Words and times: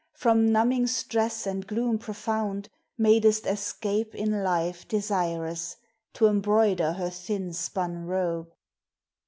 From 0.15 0.51
numbing 0.51 0.87
stress 0.87 1.45
and 1.45 1.67
gloom 1.67 1.99
profound 1.99 2.69
Madest 2.97 3.45
escape 3.45 4.15
in 4.15 4.41
life 4.41 4.87
desirous 4.87 5.77
To 6.13 6.25
embroider 6.25 6.93
her 6.93 7.11
thin 7.11 7.53
spun 7.53 8.07
robe. 8.07 8.51